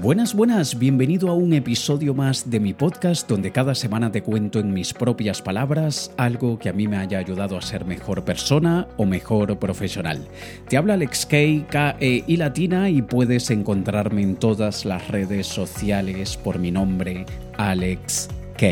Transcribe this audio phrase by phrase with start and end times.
[0.00, 4.58] Buenas, buenas, bienvenido a un episodio más de mi podcast donde cada semana te cuento
[4.58, 8.88] en mis propias palabras algo que a mí me haya ayudado a ser mejor persona
[8.96, 10.26] o mejor profesional.
[10.68, 11.36] Te habla Alex K,
[11.68, 17.26] K, E y Latina y puedes encontrarme en todas las redes sociales por mi nombre,
[17.58, 18.68] Alex K.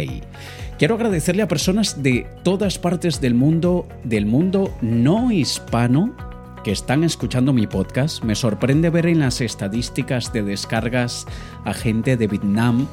[0.78, 6.14] Quiero agradecerle a personas de todas partes del mundo, del mundo no hispano,
[6.62, 8.22] que están escuchando mi podcast.
[8.22, 11.26] Me sorprende ver en las estadísticas de descargas
[11.64, 12.86] a gente de Vietnam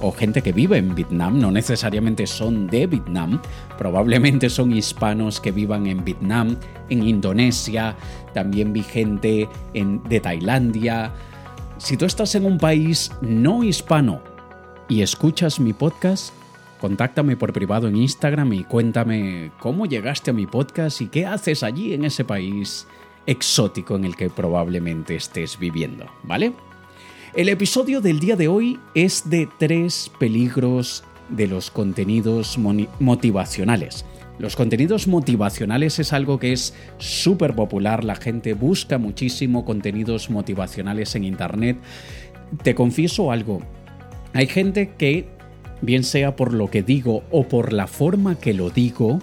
[0.00, 3.40] o gente que vive en Vietnam, no necesariamente son de Vietnam,
[3.76, 6.56] probablemente son hispanos que vivan en Vietnam,
[6.88, 7.96] en Indonesia,
[8.32, 11.12] también vi gente en, de Tailandia.
[11.78, 14.22] Si tú estás en un país no hispano
[14.88, 16.32] y escuchas mi podcast,
[16.80, 21.64] contáctame por privado en Instagram y cuéntame cómo llegaste a mi podcast y qué haces
[21.64, 22.86] allí en ese país
[23.28, 26.52] exótico en el que probablemente estés viviendo, ¿vale?
[27.36, 32.58] El episodio del día de hoy es de tres peligros de los contenidos
[32.98, 34.06] motivacionales.
[34.38, 41.14] Los contenidos motivacionales es algo que es súper popular, la gente busca muchísimo contenidos motivacionales
[41.14, 41.76] en Internet.
[42.62, 43.60] Te confieso algo,
[44.32, 45.28] hay gente que,
[45.82, 49.20] bien sea por lo que digo o por la forma que lo digo,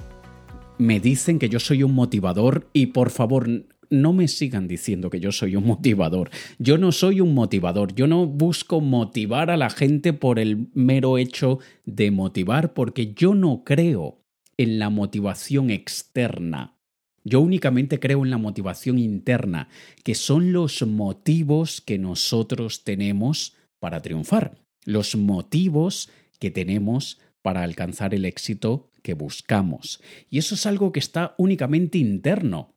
[0.78, 3.48] me dicen que yo soy un motivador y por favor
[3.89, 6.30] no me sigan diciendo que yo soy un motivador.
[6.59, 7.94] Yo no soy un motivador.
[7.95, 13.36] Yo no busco motivar a la gente por el mero hecho de motivar, porque yo
[13.36, 14.19] no creo
[14.58, 16.77] en la motivación externa.
[17.23, 19.67] Yo únicamente creo en la motivación interna,
[20.03, 28.14] que son los motivos que nosotros tenemos para triunfar, los motivos que tenemos para alcanzar
[28.14, 30.02] el éxito que buscamos.
[30.30, 32.75] Y eso es algo que está únicamente interno.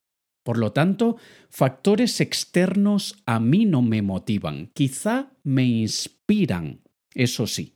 [0.49, 1.19] Por lo tanto,
[1.51, 6.81] factores externos a mí no me motivan, quizá me inspiran,
[7.15, 7.75] eso sí.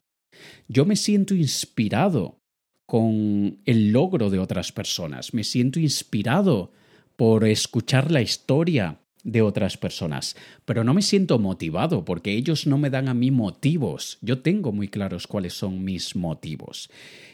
[0.68, 2.38] Yo me siento inspirado
[2.86, 6.72] con el logro de otras personas, me siento inspirado
[7.14, 12.78] por escuchar la historia de otras personas, pero no me siento motivado porque ellos no
[12.78, 14.16] me dan a mí motivos.
[14.22, 16.88] Yo tengo muy claros cuáles son mis motivos.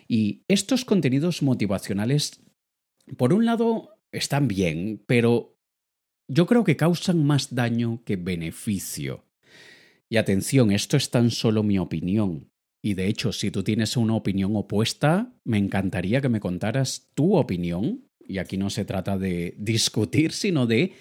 [0.09, 2.41] Y estos contenidos motivacionales,
[3.17, 5.59] por un lado, están bien, pero
[6.29, 9.25] yo creo que causan más daño que beneficio.
[10.09, 12.51] Y atención, esto es tan solo mi opinión.
[12.83, 17.37] Y de hecho, si tú tienes una opinión opuesta, me encantaría que me contaras tu
[17.37, 18.05] opinión.
[18.21, 20.93] Y aquí no se trata de discutir, sino de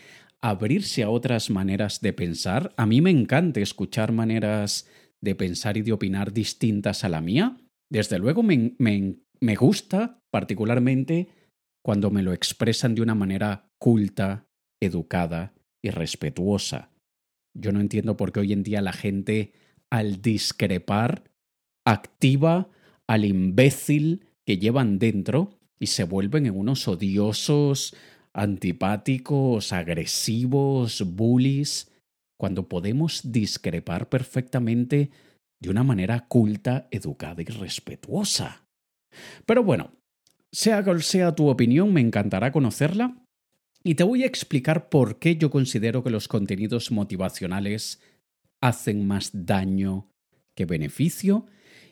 [0.41, 2.73] abrirse a otras maneras de pensar.
[2.78, 4.88] A mí me encanta escuchar maneras
[5.22, 7.57] de pensar y de opinar distintas a la mía.
[7.90, 11.29] Desde luego me, me, gusta particularmente
[11.87, 14.45] cuando me lo expresan de una manera culta,
[14.81, 16.91] educada y respetuosa.
[17.57, 19.53] Yo no entiendo por qué hoy en día la gente,
[19.89, 21.31] al discrepar,
[21.85, 22.67] activa
[23.07, 27.95] al imbécil que llevan dentro y se vuelven en unos odiosos,
[28.33, 31.89] antipáticos, agresivos, bullies,
[32.37, 35.09] cuando podemos discrepar perfectamente
[35.61, 38.67] de una manera culta, educada y respetuosa.
[39.45, 39.97] Pero bueno,
[40.52, 43.24] sea cual sea tu opinión, me encantará conocerla.
[43.84, 48.02] Y te voy a explicar por qué yo considero que los contenidos motivacionales
[48.59, 50.09] hacen más daño
[50.56, 51.46] que beneficio.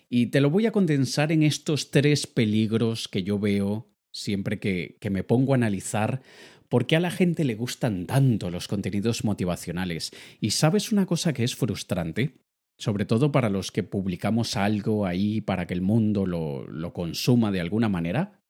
[0.10, 4.98] Y te lo voy a condensar en estos tres peligros que yo veo siempre que,
[5.00, 6.22] que me pongo a analizar
[6.70, 10.12] por qué a la gente le gustan tanto los contenidos motivacionales.
[10.40, 12.38] Y sabes una cosa que es frustrante,
[12.78, 17.52] sobre todo para los que publicamos algo ahí para que el mundo lo, lo consuma
[17.52, 18.42] de alguna manera,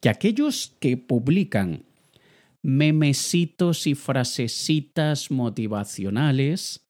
[0.00, 1.84] que aquellos que publican
[2.62, 6.86] memecitos y frasecitas motivacionales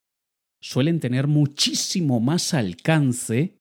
[0.61, 3.59] suelen tener muchísimo más alcance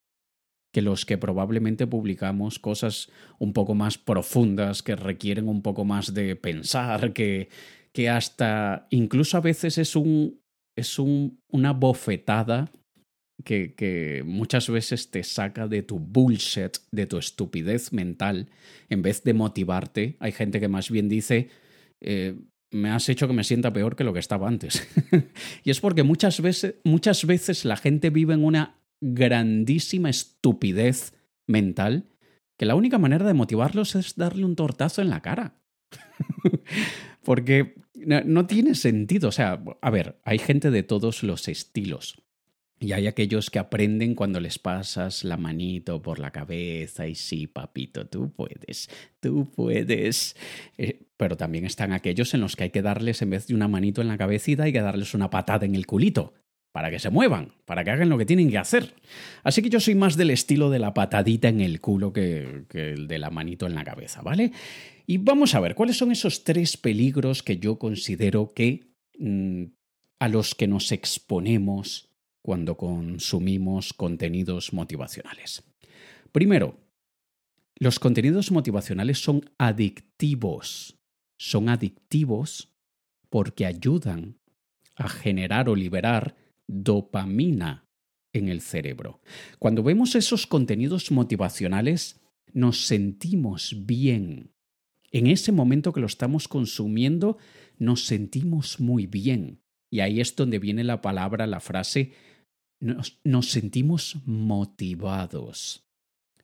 [0.71, 6.13] que los que probablemente publicamos cosas un poco más profundas, que requieren un poco más
[6.13, 7.49] de pensar, que,
[7.91, 10.39] que hasta incluso a veces es un
[10.75, 12.72] es un, una bofetada
[13.44, 18.50] que, muchas veces te saca de tu bullshit, de tu estupidez mental,
[18.90, 20.18] en vez de motivarte.
[20.20, 21.50] Hay gente que más bien dice,
[22.02, 22.36] eh,
[22.72, 24.88] me has hecho que me sienta peor que lo que estaba antes.
[25.64, 31.14] y es porque muchas veces, muchas veces la gente vive en una grandísima estupidez
[31.47, 32.06] mental
[32.58, 35.56] que la única manera de motivarlos es darle un tortazo en la cara.
[37.24, 37.76] porque
[38.06, 39.30] no tiene sentido.
[39.30, 42.22] O sea, a ver, hay gente de todos los estilos.
[42.79, 47.46] Y hay aquellos que aprenden cuando les pasas la manito por la cabeza y sí,
[47.46, 48.90] papito, tú puedes,
[49.20, 50.35] tú puedes.
[50.78, 53.67] Eh, pero también están aquellos en los que hay que darles, en vez de una
[53.67, 56.34] manito en la cabecita, hay que darles una patada en el culito.
[56.72, 58.93] para que se muevan, para que hagan lo que tienen que hacer.
[59.43, 63.08] Así que yo soy más del estilo de la patadita en el culo que, el
[63.08, 64.52] de la manito en la cabeza, ¿vale?
[65.08, 69.64] Y vamos a ver, ¿cuáles son esos tres peligros que yo considero que mm,
[70.20, 72.09] a los que nos exponemos
[72.41, 75.64] cuando consumimos contenidos motivacionales?
[76.32, 76.78] Primero,
[77.78, 81.00] los contenidos motivacionales son adictivos.
[81.38, 82.76] Son adictivos
[83.30, 84.40] porque ayudan
[84.96, 86.36] a generar o liberar
[86.68, 87.88] dopamina
[88.34, 89.22] en el cerebro.
[89.58, 92.20] Cuando vemos esos contenidos motivacionales,
[92.53, 94.52] nos sentimos bien.
[95.12, 97.38] En ese momento que lo estamos consumiendo,
[97.78, 99.62] nos sentimos muy bien.
[99.90, 102.14] Y ahí es donde viene la palabra, la frase,
[102.80, 105.86] nos, sentimos motivados.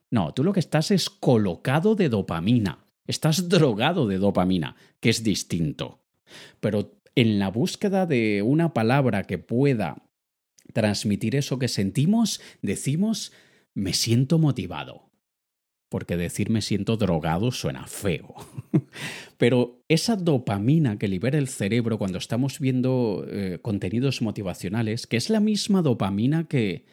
[0.10, 2.86] No, tú lo que estás es colocado de dopamina.
[3.08, 6.04] Estás drogado de dopamina, que es distinto.
[6.60, 10.10] Pero en la búsqueda de una palabra que pueda
[10.74, 13.32] transmitir eso que sentimos, decimos
[13.74, 15.10] me siento motivado.
[15.96, 18.36] Porque decir me siento drogado suena feo.
[19.38, 25.30] Pero esa dopamina que libera el cerebro cuando estamos viendo eh, contenidos motivacionales, que es
[25.30, 26.84] la misma dopamina que,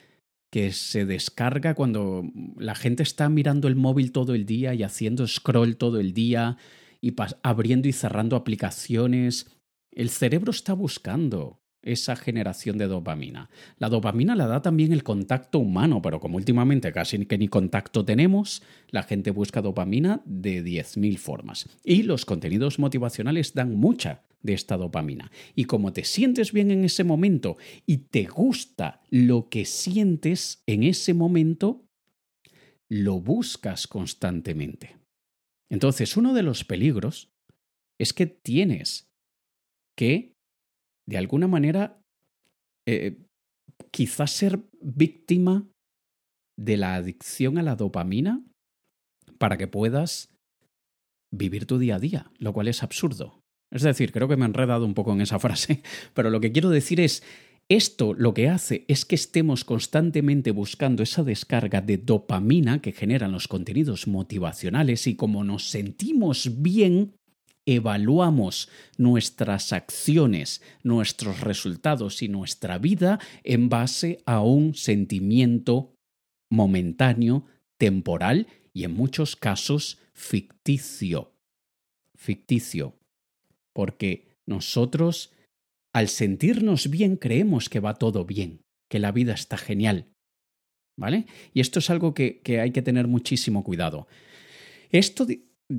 [0.53, 5.27] que se descarga cuando la gente está mirando el móvil todo el día y haciendo
[5.27, 6.57] scroll todo el día
[7.01, 7.13] y
[7.43, 9.51] abriendo y cerrando aplicaciones.
[9.91, 13.51] El cerebro está buscando esa generación de dopamina.
[13.79, 18.05] La dopamina la da también el contacto humano, pero como últimamente casi que ni contacto
[18.05, 21.69] tenemos, la gente busca dopamina de 10.000 formas.
[21.85, 25.31] Y los contenidos motivacionales dan mucha de esta dopamina.
[25.55, 27.57] Y como te sientes bien en ese momento
[27.87, 31.85] y te gusta lo que sientes en ese momento,
[32.89, 34.97] lo buscas constantemente.
[35.71, 37.33] Entonces, uno de los peligros
[37.99, 39.11] es que tienes
[39.97, 40.32] que
[41.07, 42.01] de alguna manera,
[42.87, 43.19] eh,
[43.91, 45.69] quizás ser víctima
[46.57, 48.45] de la adicción a la dopamina
[49.39, 50.31] para que puedas
[51.33, 53.41] vivir tu día a día, lo cual es absurdo.
[53.71, 55.83] Es decir, creo que me he enredado un poco en esa frase,
[56.15, 57.23] pero lo que quiero decir es,
[57.69, 63.33] esto lo que hace es que estemos constantemente buscando esa descarga de dopamina que generan
[63.33, 67.15] los contenidos motivacionales y como nos sentimos bien,
[67.67, 75.95] evaluamos nuestras acciones, nuestros resultados y nuestra vida en base a un sentimiento
[76.51, 77.47] momentáneo,
[77.79, 81.33] temporal y en muchos casos ficticio.
[82.17, 82.99] Ficticio.
[83.73, 85.33] Porque nosotros,
[85.93, 90.09] al sentirnos bien, creemos que va todo bien, que la vida está genial.
[90.97, 91.27] ¿Vale?
[91.55, 94.07] Y esto es algo que, hay que tener muchísimo cuidado.
[94.91, 95.27] Esto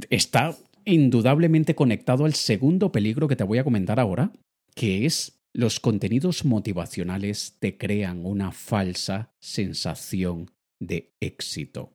[0.09, 4.31] está indudablemente conectado al segundo peligro que te voy a comentar ahora,
[4.75, 11.93] que es los contenidos motivacionales te crean una falsa sensación de éxito.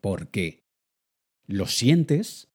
[0.00, 0.64] Porque
[1.46, 2.48] lo sientes,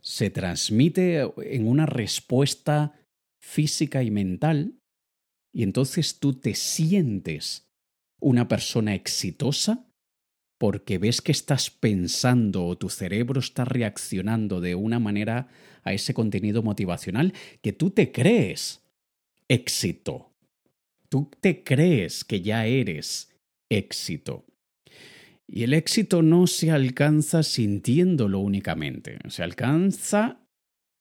[0.00, 2.94] se transmite en una respuesta
[3.40, 4.78] física y mental,
[5.52, 7.68] y entonces tú te sientes
[8.20, 9.87] una persona exitosa
[10.58, 15.48] porque ves que estás pensando o tu cerebro está reaccionando de una manera
[15.84, 17.32] a ese contenido motivacional
[17.62, 18.82] que tú te crees
[19.48, 20.34] éxito.
[21.08, 23.34] Tú te crees que ya eres
[23.70, 24.44] éxito.
[25.46, 30.46] Y el éxito no se alcanza sintiéndolo únicamente, se alcanza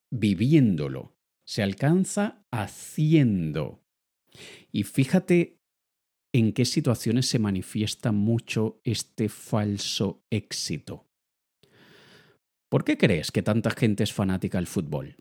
[0.09, 3.83] viviéndolo, se alcanza haciendo.
[4.71, 5.56] Y fíjate
[6.33, 11.05] en qué situaciones se manifiesta mucho este falso éxito.
[12.69, 15.15] ¿Por qué crees que tanta gente es fanática al fútbol?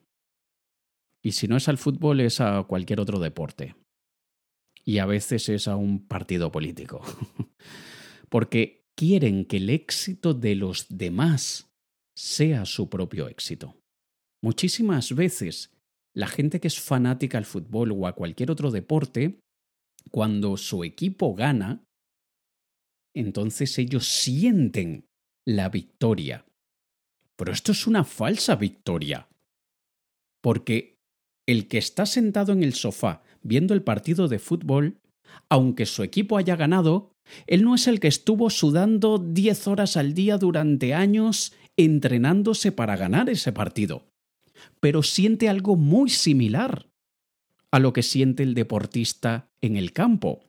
[1.23, 3.77] Y si no es al fútbol, es a cualquier otro deporte.
[4.85, 7.03] Y a veces es a un partido político.
[8.29, 11.69] Porque quieren que el éxito de los demás
[12.17, 13.77] sea su propio éxito.
[14.43, 15.73] Muchísimas veces
[16.15, 19.41] la gente que es fanática al fútbol o a cualquier otro deporte
[20.11, 21.85] cuando su equipo gana,
[23.15, 25.09] entonces ellos sienten
[25.47, 26.47] la victoria.
[27.37, 29.29] Pero esto es una falsa victoria.
[30.43, 30.99] Porque
[31.47, 35.01] el que está sentado en el sofá viendo el partido de fútbol,
[35.49, 37.13] aunque su equipo haya ganado,
[37.47, 42.97] él no es el que estuvo sudando diez horas al día durante años entrenándose para
[42.97, 44.07] ganar ese partido.
[44.81, 46.89] Pero siente algo muy similar
[47.73, 50.45] a lo que siente el deportista en el campo.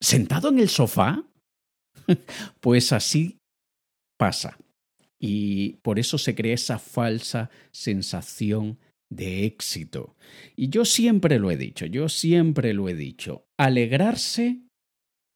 [0.00, 1.24] ¿Sentado en el sofá?
[2.60, 3.38] pues así
[4.16, 4.58] pasa.
[5.18, 8.78] Y por eso se crea esa falsa sensación
[9.10, 10.16] de éxito.
[10.54, 14.60] Y yo siempre lo he dicho, yo siempre lo he dicho, alegrarse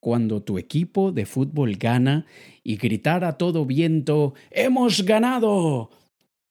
[0.00, 2.26] cuando tu equipo de fútbol gana
[2.64, 5.90] y gritar a todo viento ¡Hemos ganado!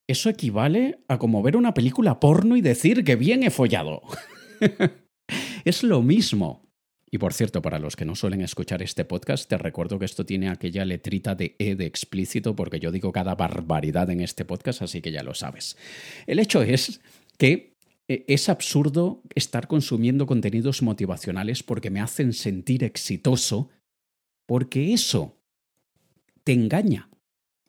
[0.08, 4.02] Eso equivale a como ver una película porno y decir que bien he follado.
[5.66, 6.72] es lo mismo.
[7.14, 10.26] Y por cierto, para los que no suelen escuchar este podcast, te recuerdo que esto
[10.26, 14.82] tiene aquella letrita de E de explícito porque yo digo cada barbaridad en este podcast,
[14.82, 15.78] así que ya lo sabes.
[16.26, 17.02] El hecho es
[17.38, 17.76] que
[18.08, 23.70] eh, es absurdo estar consumiendo contenidos motivacionales porque me hacen sentir exitoso,
[24.46, 25.38] porque eso
[26.46, 27.11] te engaña.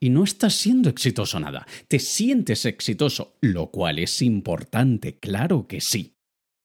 [0.03, 1.65] Y no estás siendo exitoso nada.
[1.87, 6.17] Te sientes exitoso, lo cual es importante, claro que sí.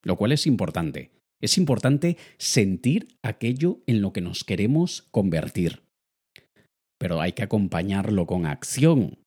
[0.03, 1.12] Lo cual es importante.
[1.39, 5.84] Es importante sentir aquello en lo que nos queremos convertir.
[6.98, 9.20] Pero hay que acompañarlo con acción.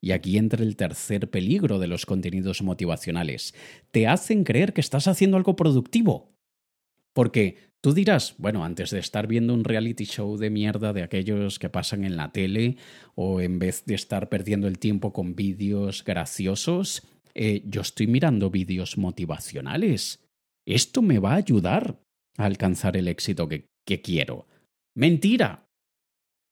[0.00, 3.56] Y aquí entra el tercer peligro de los contenidos motivacionales.
[3.90, 6.30] Te hacen creer que estás haciendo algo productivo.
[7.12, 11.58] Porque tú dirás, bueno, antes de estar viendo un reality show de mierda de aquellos
[11.58, 12.76] que pasan en la tele,
[13.14, 17.02] o en vez de estar perdiendo el tiempo con vídeos graciosos,
[17.34, 20.24] eh, yo estoy mirando vídeos motivacionales.
[20.66, 22.00] Esto me va a ayudar
[22.36, 24.46] a alcanzar el éxito que, que quiero.
[24.94, 25.66] Mentira.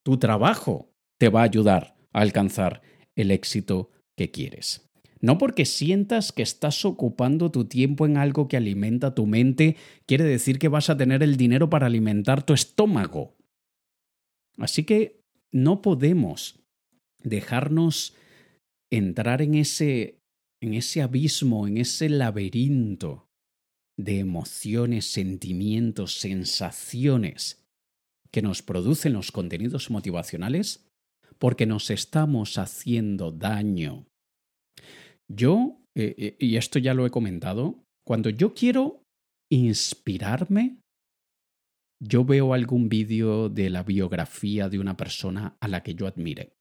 [0.05, 2.83] Tu trabajo te va a ayudar a alcanzar
[3.17, 4.88] el éxito que quieres.
[5.21, 10.25] No porque sientas que estás ocupando tu tiempo en algo que alimenta tu mente, quiere
[10.25, 13.37] decir que vas a tener el dinero para alimentar tu estómago.
[14.59, 15.21] Así que
[15.53, 16.61] no podemos
[17.23, 18.15] dejarnos
[18.91, 20.19] entrar en ese
[20.61, 23.29] en ese abismo, en ese laberinto
[23.97, 27.65] de emociones, sentimientos, sensaciones
[28.31, 30.91] que nos producen los contenidos motivacionales
[31.39, 34.08] porque nos estamos haciendo daño.
[35.31, 39.03] Yo, eh, eh, y esto ya lo he comentado, cuando yo quiero
[39.51, 40.79] inspirarme,
[42.01, 46.55] yo veo algún vídeo de la biografía de una persona a la que yo admire.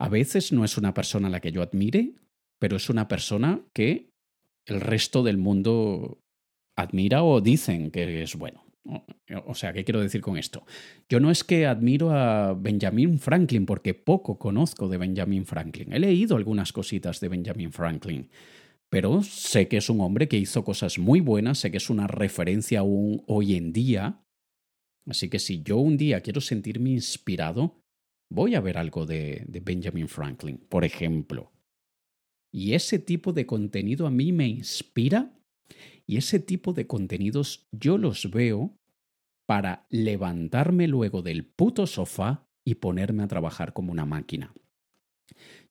[0.00, 2.14] A veces no es una persona a la que yo admire,
[2.58, 4.10] pero es una persona que
[4.66, 6.20] el resto del mundo
[6.76, 8.69] admira o dicen que es bueno.
[9.46, 10.64] O sea, ¿qué quiero decir con esto?
[11.08, 15.92] Yo no es que admiro a Benjamin Franklin porque poco conozco de Benjamin Franklin.
[15.92, 18.28] He leído algunas cositas de Benjamin Franklin,
[18.88, 22.06] pero sé que es un hombre que hizo cosas muy buenas, sé que es una
[22.06, 24.24] referencia aún hoy en día.
[25.06, 27.80] Así que si yo un día quiero sentirme inspirado,
[28.30, 31.52] voy a ver algo de, de Benjamin Franklin, por ejemplo.
[32.52, 35.36] Y ese tipo de contenido a mí me inspira
[36.06, 38.79] y ese tipo de contenidos yo los veo
[39.50, 44.54] para levantarme luego del puto sofá y ponerme a trabajar como una máquina.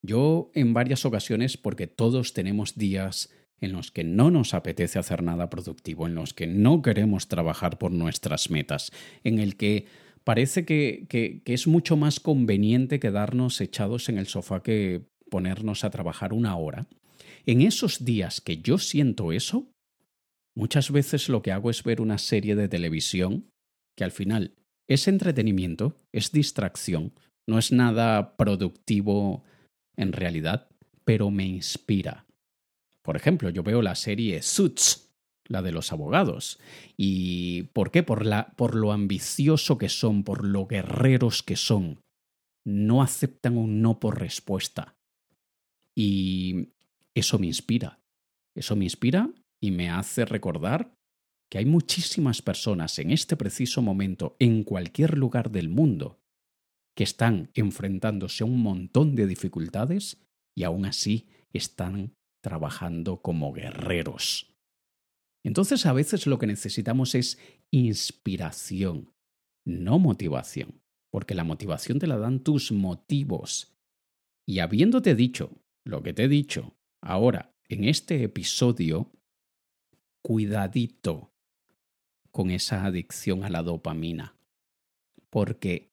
[0.02, 3.30] Yo en varias ocasiones, porque todos tenemos días
[3.62, 7.78] en los que no nos apetece hacer nada productivo, en los que no queremos trabajar
[7.78, 8.92] por nuestras metas,
[9.24, 9.86] en el que
[10.26, 15.90] parece que, que, es mucho más conveniente quedarnos echados en el sofá que ponernos a
[15.90, 16.88] trabajar una hora.
[17.46, 19.72] En esos días que yo siento eso,
[20.56, 23.50] Muchas veces lo que hago es ver una serie de televisión
[23.96, 24.56] que al final
[24.88, 27.14] es entretenimiento, es distracción,
[27.48, 29.44] no es nada productivo
[29.96, 30.70] en realidad,
[31.04, 32.26] pero me inspira.
[33.04, 35.10] Por ejemplo, yo veo la serie Suits,
[35.48, 36.60] la de los abogados.
[36.96, 38.04] ¿Y por qué?
[38.04, 42.02] Por, la, por lo ambicioso que son, por lo guerreros que son.
[42.66, 44.96] No aceptan un no por respuesta.
[45.98, 46.70] Y
[47.16, 48.00] eso me inspira.
[48.56, 49.30] Eso me inspira
[49.62, 50.94] y me hace recordar
[51.50, 56.22] que hay muchísimas personas en este preciso momento en cualquier lugar del mundo
[56.96, 60.22] que están enfrentándose a un montón de dificultades
[60.56, 64.56] y aún así están trabajando como guerreros.
[65.44, 67.40] Entonces a veces lo que necesitamos es
[67.72, 69.14] inspiración,
[69.66, 73.76] no motivación, porque la motivación te la dan tus motivos.
[74.46, 75.52] Y habiéndote dicho
[75.86, 79.12] lo que te he dicho ahora en este episodio,
[80.22, 81.34] cuidadito
[82.32, 84.36] con esa adicción a la dopamina,
[85.30, 85.92] porque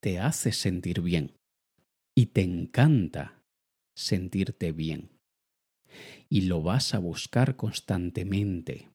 [0.00, 1.32] te hace sentir bien
[2.14, 3.42] y te encanta
[3.94, 5.10] sentirte bien.
[6.28, 8.90] Y lo vas a buscar constantemente.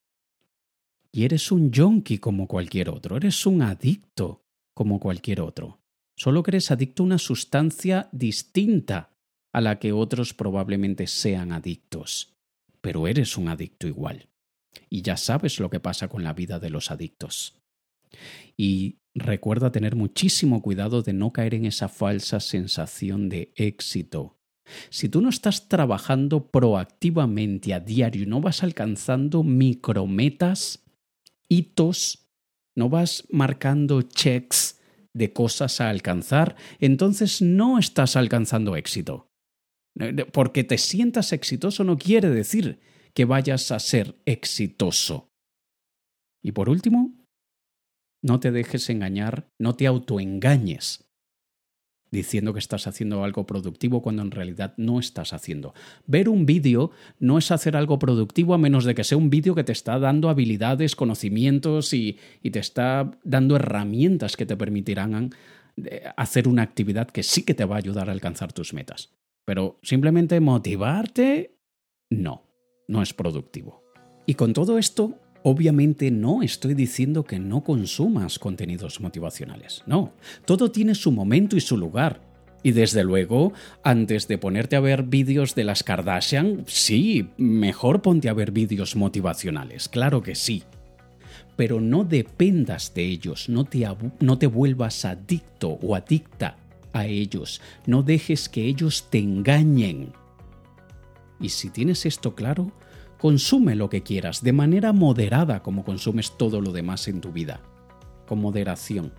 [1.11, 5.79] Y eres un yonki como cualquier otro, eres un adicto como cualquier otro.
[6.15, 9.11] Solo que eres adicto a una sustancia distinta
[9.51, 12.33] a la que otros probablemente sean adictos.
[12.79, 14.30] Pero eres un adicto igual.
[14.89, 17.61] Y ya sabes lo que pasa con la vida de los adictos.
[18.57, 24.37] Y recuerda tener muchísimo cuidado de no caer en esa falsa sensación de éxito
[24.89, 30.83] Si tú no estás trabajando proactivamente a diario, no vas alcanzando micrometas,
[31.49, 32.29] hitos,
[32.75, 34.79] no vas marcando checks
[35.13, 39.27] de cosas a alcanzar, entonces no estás alcanzando éxito.
[40.31, 42.79] Porque te sientas exitoso no quiere decir
[43.13, 45.29] que vayas a ser exitoso.
[46.43, 47.13] Y por último,
[48.23, 51.11] no te dejes engañar, no te autoengañes
[52.11, 55.73] diciendo que estás haciendo algo productivo cuando en realidad no estás haciendo.
[56.05, 59.55] Ver un vídeo no es hacer algo productivo a menos de que sea un vídeo
[59.55, 65.33] que te está dando habilidades, conocimientos y, y te está dando herramientas que te permitirán
[65.77, 69.13] eh, hacer una actividad que sí que te va a ayudar a alcanzar tus metas.
[69.45, 71.55] Pero simplemente motivarte,
[72.11, 72.50] no,
[72.91, 73.83] no es productivo.
[74.25, 80.13] Y con todo esto, Obviamente no estoy diciendo que no consumas contenidos motivacionales, no,
[80.45, 82.21] todo tiene su momento y su lugar.
[82.63, 88.29] Y desde luego, antes de ponerte a ver vídeos de las Kardashian, sí, mejor ponte
[88.29, 90.63] a ver vídeos motivacionales, claro que sí.
[91.55, 93.87] Pero no dependas de ellos, no te,
[94.19, 96.57] no te vuelvas adicto o adicta
[96.93, 100.13] a ellos, no dejes que ellos te engañen.
[101.39, 102.71] Y si tienes esto claro,
[103.21, 107.61] Consume lo que quieras, de manera moderada como consumes todo lo demás en tu vida,
[108.25, 109.13] con moderación.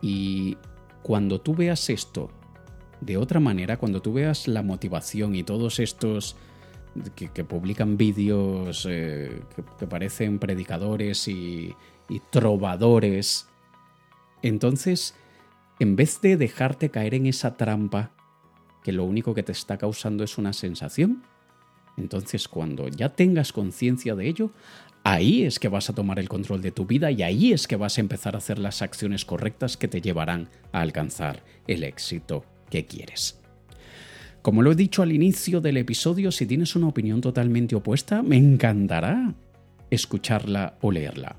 [0.00, 0.56] Y
[1.02, 2.30] cuando tú veas esto
[3.00, 6.36] de otra manera, cuando tú veas la motivación y todos estos
[7.16, 9.42] que, publican vídeos eh,
[9.76, 11.74] que, parecen predicadores y,
[12.08, 13.48] y trovadores,
[14.40, 15.16] entonces,
[15.80, 18.12] en vez de dejarte caer en esa trampa,
[18.84, 21.24] que lo único que te está causando es una sensación,
[21.98, 24.52] entonces, cuando ya tengas conciencia de ello,
[25.04, 27.76] ahí es que vas a tomar el control de tu vida y ahí es que
[27.76, 32.44] vas a empezar a hacer las acciones correctas que te llevarán a alcanzar el éxito
[32.70, 33.40] que quieres.
[34.42, 38.36] Como lo he dicho al inicio del episodio, si tienes una opinión totalmente opuesta, me
[38.36, 39.34] encantará
[39.90, 41.36] escucharla o leerla.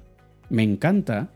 [0.49, 1.31] Me encanta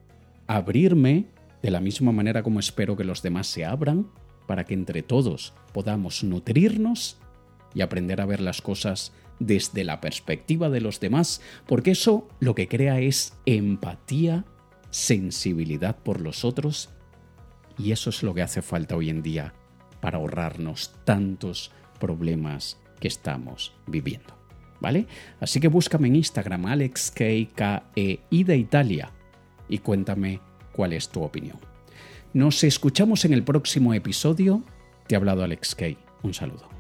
[0.48, 1.28] abrirme
[1.62, 4.08] de la misma manera como espero que los demás se abran
[4.48, 7.18] para que entre todos podamos nutrirnos
[7.74, 12.56] y aprender a ver las cosas desde la perspectiva de los demás, porque eso lo
[12.56, 14.46] que crea es empatía,
[14.90, 16.90] sensibilidad por los otros,
[17.78, 19.54] y eso es lo que hace falta hoy en día
[20.00, 24.38] para ahorrarnos tantos problemas que estamos viviendo.
[24.80, 25.08] ¿Vale?
[25.40, 27.50] Así que búscame en Instagram AlexKKEI
[28.30, 29.12] de Italia
[29.70, 30.42] y cuéntame
[30.74, 31.58] cuál es tu opinión.
[32.34, 34.62] Nos escuchamos en el próximo episodio.
[35.08, 35.98] Te ha hablado Alex Kay.
[36.24, 36.73] Un saludo.